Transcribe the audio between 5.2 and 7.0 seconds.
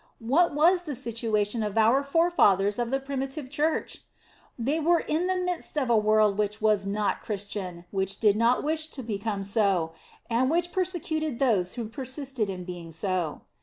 the midst of a world which was